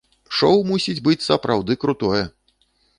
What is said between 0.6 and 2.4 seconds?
мусіць быць сапраўды крутое!